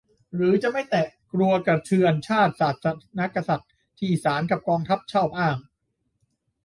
[0.35, 3.69] หรือจะไม่แตะ กลัวกระเทือน "ชาติ ศาสน์ กษัตริย์"
[3.99, 5.57] ที่ศาลกับกองทัพชอบอ้าง